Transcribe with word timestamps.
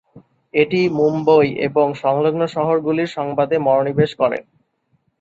এটি 0.53 0.79
মুম্বই 0.97 1.47
এবং 1.67 1.87
সংলগ্ন 2.03 2.41
শহরগুলির 2.55 3.13
সংবাদে 3.17 3.55
মনোনিবেশ 3.59 4.11
করে। 4.21 4.37